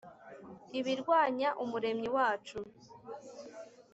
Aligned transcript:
ibirwanya 0.79 1.49
umuremyi 1.63 2.07
wacu 2.15 2.57